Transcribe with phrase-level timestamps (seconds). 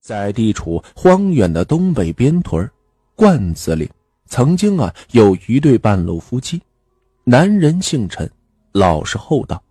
[0.00, 2.68] 在地处荒远的东北边屯
[3.14, 3.88] 罐子岭，
[4.26, 6.60] 曾经啊有一对半路夫妻，
[7.22, 8.28] 男人姓陈，
[8.72, 9.62] 老实厚道，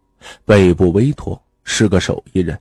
[0.46, 2.58] 背部微驼，是个手艺人。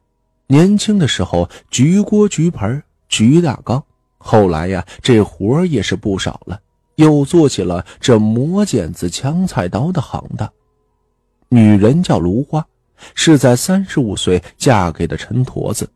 [0.46, 3.85] 年轻的时候举锅举盆举大缸，
[4.16, 6.59] 后来呀这活也是不少了，
[6.95, 10.50] 又做起了这磨剪子、抢菜刀的行当。
[11.50, 12.66] 女人叫芦花，
[13.14, 15.87] 是在三十五岁嫁给的陈驼子。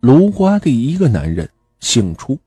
[0.00, 1.48] 芦花的一个男人
[1.80, 2.38] 姓初，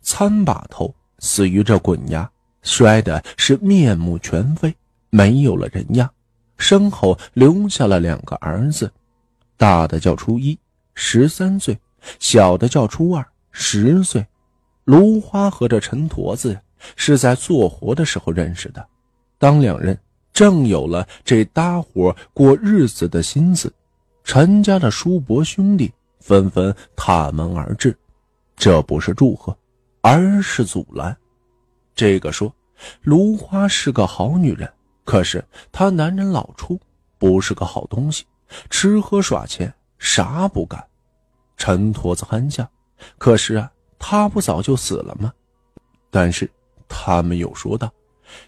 [0.00, 2.28] 参把头死于这滚崖，
[2.62, 4.74] 摔的是面目全非，
[5.10, 6.08] 没有了人样。
[6.56, 8.92] 身后留下了两个儿子，
[9.56, 10.58] 大的叫初一，
[10.94, 11.74] 十三岁；
[12.18, 14.24] 小的叫初二，十岁。
[14.84, 16.58] 芦花和这陈坨子
[16.96, 18.86] 是在做活的时候认识的，
[19.38, 19.98] 当两人
[20.32, 23.72] 正有了这搭伙过日子的心思，
[24.22, 25.92] 陈家的叔伯兄弟。
[26.20, 27.96] 纷纷踏门而至，
[28.56, 29.56] 这不是祝贺，
[30.00, 31.16] 而是阻拦。
[31.94, 32.54] 这个说，
[33.02, 34.70] 芦花是个好女人，
[35.04, 36.78] 可是她男人老初
[37.18, 38.24] 不是个好东西，
[38.70, 40.82] 吃喝耍钱啥不干。
[41.56, 42.66] 陈坨子憨笑，
[43.18, 45.30] 可是啊，他不早就死了吗？
[46.10, 46.50] 但是
[46.88, 47.92] 他们又说道，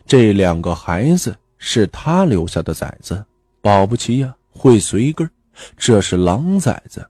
[0.07, 3.23] 这两个孩子是他留下的崽子，
[3.61, 5.31] 保不齐呀会随根
[5.77, 7.07] 这是狼崽子。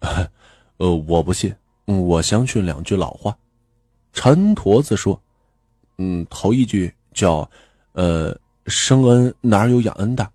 [0.00, 1.54] 呃，我不信。
[1.86, 3.36] 我相信两句老话。
[4.12, 5.18] 陈驼子说
[5.96, 7.48] ：“嗯，头一句叫
[7.92, 10.30] ‘呃，生恩哪有养恩的’，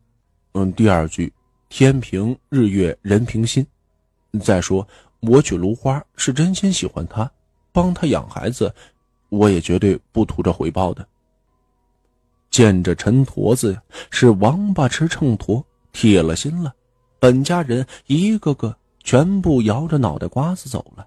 [0.53, 1.31] 嗯，第二句
[1.69, 3.65] ‘天平日月人平心’。
[4.41, 4.87] 再说，
[5.21, 7.29] 我娶芦花是真心喜欢她，
[7.71, 8.73] 帮她养孩子，
[9.29, 11.07] 我也绝对不图着回报的。”
[12.49, 16.73] 见着陈坨子是王八吃秤砣，铁了心了。
[17.19, 18.75] 本家人一个个。
[19.03, 21.05] 全部摇着脑袋瓜子走了。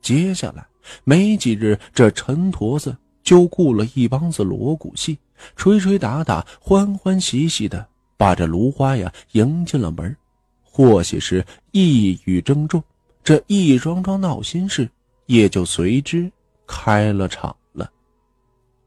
[0.00, 0.66] 接下来
[1.04, 5.16] 没几日，这陈坨子就雇了一帮子锣鼓戏，
[5.56, 10.14] 吹吹打打，欢欢喜喜的把这芦花呀迎进了门。
[10.62, 12.82] 或许是一语争中，
[13.22, 14.88] 这一桩桩闹心事
[15.26, 16.30] 也就随之
[16.66, 17.90] 开了场了。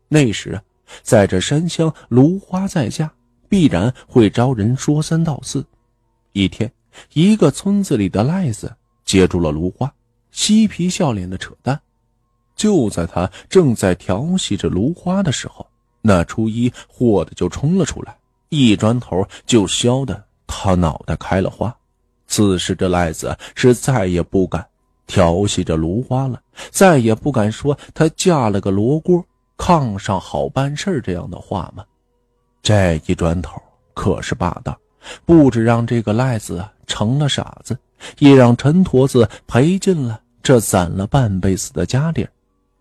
[0.07, 0.61] 那时啊，
[1.01, 3.11] 在这山乡，芦花在家
[3.47, 5.65] 必然会招人说三道四。
[6.33, 6.71] 一天。
[7.13, 8.73] 一个村子里的赖子
[9.03, 9.91] 接住了芦花，
[10.31, 11.79] 嬉皮笑脸的扯淡。
[12.55, 15.65] 就在他正在调戏着芦花的时候，
[16.01, 18.15] 那初一豁的就冲了出来，
[18.49, 21.75] 一砖头就削的他脑袋开了花。
[22.27, 24.65] 此时这赖子是再也不敢
[25.05, 26.41] 调戏着芦花了，
[26.71, 29.23] 再也不敢说他嫁了个罗锅
[29.57, 31.83] 炕上好办事这样的话吗？
[32.63, 33.61] 这一砖头
[33.93, 34.75] 可是霸道。
[35.25, 37.77] 不止让这个赖子成了傻子，
[38.19, 42.29] 也让陈坨子赔尽了这攒了半辈子的家底儿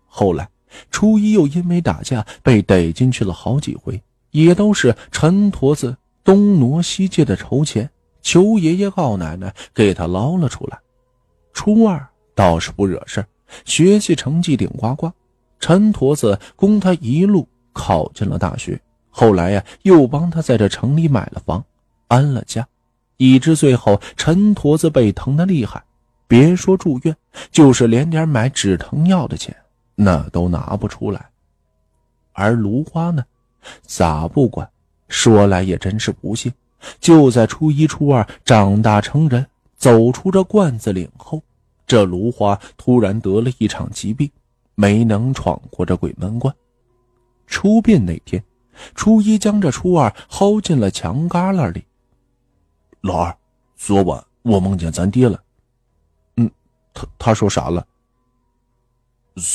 [0.07, 0.47] 后来，
[0.91, 7.89] 初一又因为打架被逮进去了好几回，也都是陈坨子东挪西借的筹钱，
[8.21, 10.79] 求爷爷告奶奶给他捞了出来。
[11.53, 13.25] 初二倒是不惹事
[13.63, 15.09] 学习成绩顶呱呱，
[15.59, 18.79] 陈坨子供他一路考进了大学。
[19.09, 21.63] 后来呀，又帮他在这城里买了房。
[22.07, 22.67] 安了家，
[23.17, 25.83] 以致最后陈坨子被疼得厉害，
[26.27, 27.15] 别说住院，
[27.51, 29.55] 就是连点买止疼药的钱
[29.95, 31.29] 那都拿不出来。
[32.33, 33.23] 而芦花呢，
[33.83, 34.69] 咋不管？
[35.07, 36.51] 说来也真是不幸，
[36.99, 39.45] 就在初一、初二长大成人，
[39.77, 41.41] 走出这罐子岭后，
[41.85, 44.29] 这芦花突然得了一场疾病，
[44.73, 46.53] 没能闯过这鬼门关。
[47.45, 48.43] 出殡那天，
[48.95, 51.85] 初一将这初二薅进了墙旮旯里。
[53.05, 53.37] 老二，
[53.75, 55.39] 昨晚我梦见咱爹了。
[56.37, 56.49] 嗯，
[56.91, 57.85] 他他说啥了？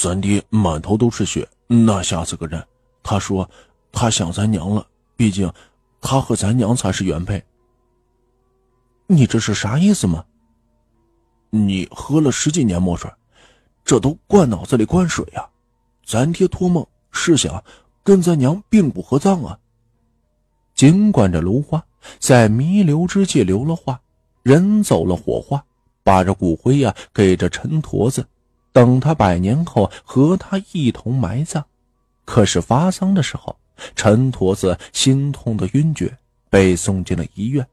[0.05, 2.65] 咱爹满头都是血，那吓死个人。
[3.03, 3.51] 他说
[3.91, 5.53] 他想咱娘了，毕竟
[6.01, 7.45] 他和咱娘才是原配。
[9.09, 10.25] 你这是啥意思吗？
[11.51, 13.13] 你喝了十几年墨水，
[13.85, 15.45] 这都灌脑子里灌水呀！
[16.07, 17.65] 咱爹托梦是想
[18.05, 19.59] 跟咱娘并骨合葬啊。
[20.73, 21.85] 尽管这芦花。
[22.19, 24.01] 在弥留之际留了话，
[24.43, 25.65] 人走了火化，
[26.03, 28.27] 把这骨灰呀给这陈坨子，
[28.73, 31.65] 等他百年后和他一同埋葬。
[32.25, 33.55] 可是发丧的时候，
[33.95, 36.17] 陈坨子心痛的晕厥，
[36.49, 37.67] 被送进了医院。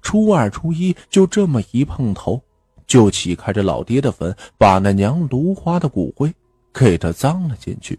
[0.00, 2.40] 初二、初一就这么一碰头，
[2.86, 6.32] 就起开着老爹的坟，把那娘芦花的骨灰
[6.72, 7.98] 给他葬了进去。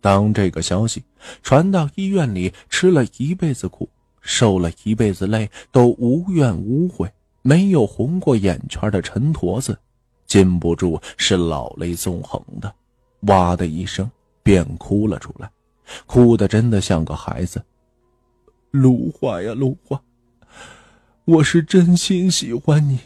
[0.00, 1.02] 当这个消息
[1.42, 3.88] 传到医院里，吃了一辈子苦。
[4.28, 7.10] 受了一辈子累，都无怨无悔，
[7.40, 9.76] 没有红过眼圈的陈坨子，
[10.26, 12.70] 禁不住是老泪纵横的，
[13.20, 14.08] 哇的一声
[14.42, 15.50] 便哭了出来，
[16.04, 17.64] 哭的真的像个孩子。
[18.70, 19.98] 芦花呀，芦花，
[21.24, 22.98] 我是真心喜欢你，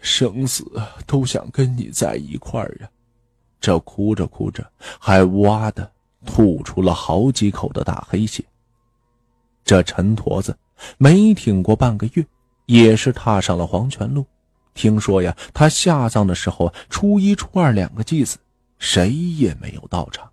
[0.00, 0.64] 生死
[1.06, 2.90] 都想跟你在一块儿呀。
[3.60, 4.68] 这哭着哭着，
[4.98, 5.88] 还哇的
[6.24, 8.44] 吐出了好几口的大黑血。
[9.66, 10.56] 这陈驼子
[10.96, 12.24] 没挺过半个月，
[12.66, 14.24] 也是踏上了黄泉路。
[14.74, 18.38] 听说呀，他下葬的时候，初一、初二两个祭子，
[18.78, 20.30] 谁也没有到场。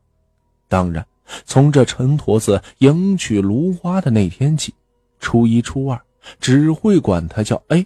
[0.67, 1.03] 当然，
[1.45, 4.71] 从这陈驼子迎娶芦花的那天起，
[5.19, 5.99] 初一、初二
[6.39, 7.83] 只会管他叫哎，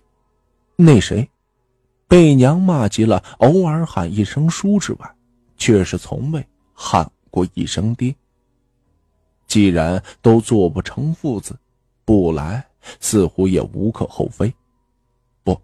[0.75, 1.29] 那谁，
[2.09, 5.15] 被娘骂急了，偶尔喊一声叔之外，
[5.55, 8.13] 却是从未喊过一声爹。
[9.47, 11.57] 既然都做不成父子，
[12.05, 12.65] 不来
[12.99, 14.53] 似乎也无可厚非。
[15.43, 15.59] 不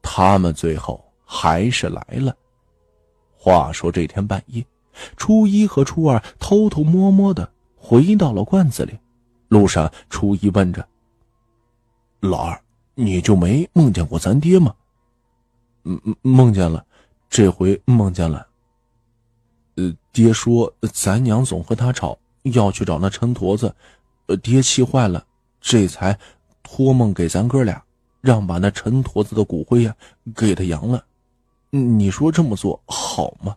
[0.00, 2.34] 他们最后还是来了。
[3.36, 4.64] 话说这天半夜，
[5.16, 8.98] 初一和初二偷偷摸摸的回到了罐子里。
[9.48, 10.86] 路上，初一问着
[12.20, 12.62] ：“老二，
[12.94, 14.72] 你就没梦见过咱爹吗
[15.82, 16.84] ？”“嗯，梦见了，
[17.28, 18.46] 这回梦见了。
[19.76, 23.74] ”“呃，爹说咱娘总和他吵，要去找那陈坨子，
[24.42, 25.24] 爹气坏了，
[25.60, 26.18] 这才
[26.62, 27.82] 托梦给咱哥俩。”
[28.22, 29.96] 让把那陈坨子的骨灰呀
[30.36, 31.02] 给他扬了，
[31.70, 33.56] 你说这么做好吗？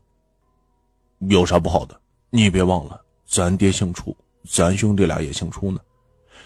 [1.27, 1.99] 有啥不好的？
[2.29, 4.15] 你别忘了，咱爹姓楚，
[4.49, 5.81] 咱兄弟俩也姓楚呢。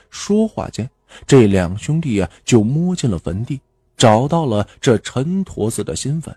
[0.09, 0.89] 说话间，
[1.27, 3.61] 这两兄弟呀就摸进了坟地，
[3.95, 6.35] 找到了这陈坨子的新坟，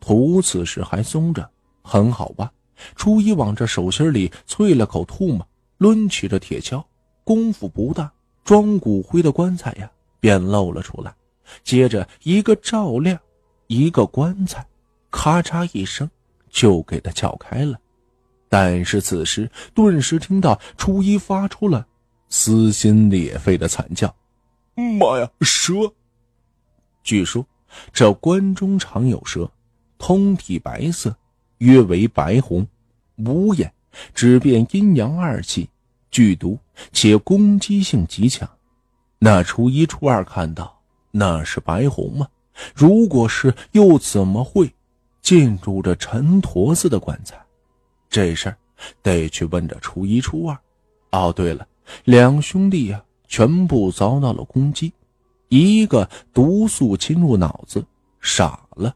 [0.00, 1.48] 土此时还松着，
[1.84, 2.52] 很好吧？
[2.94, 5.46] 初一往这手心里啐了口唾沫，
[5.78, 6.82] 抡起这铁锹，
[7.24, 8.12] 功夫不大，
[8.44, 9.90] 装骨灰的棺材呀。
[10.20, 11.12] 便露了出来，
[11.64, 13.18] 接着一个照亮，
[13.66, 14.64] 一个棺材，
[15.10, 16.08] 咔嚓一声
[16.48, 17.76] 就给他撬开了。
[18.48, 21.84] 但是此时顿时听到初一发出了
[22.28, 24.14] 撕心裂肺的惨叫
[25.00, 25.72] ：“妈呀，蛇！”
[27.02, 27.44] 据说
[27.92, 29.50] 这棺中常有蛇，
[29.98, 31.12] 通体白色，
[31.62, 32.66] 约为白红，
[33.18, 33.72] 无眼，
[34.12, 35.70] 只辨阴阳二气，
[36.10, 36.58] 剧毒
[36.90, 38.48] 且攻击性极强。
[39.20, 40.76] 那初一、初二看到
[41.12, 42.26] 那是白红吗？
[42.74, 44.74] 如果是，又怎么会
[45.20, 47.40] 进入这陈坨子的棺材？
[48.10, 48.58] 这事儿
[49.00, 50.58] 得去问这初一、初二。
[51.12, 51.64] 哦，对了，
[52.04, 54.92] 两兄弟呀，全部遭到了攻击，
[55.48, 57.84] 一个毒素侵入脑子，
[58.20, 58.90] 傻了；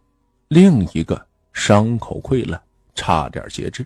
[0.48, 1.25] 另一个
[1.56, 2.60] 伤口溃烂，
[2.94, 3.84] 差点截肢。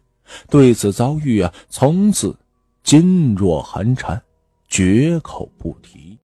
[0.48, 2.36] 对此遭遇啊，从此
[2.84, 4.20] 噤若寒蝉，
[4.68, 6.18] 绝口不提。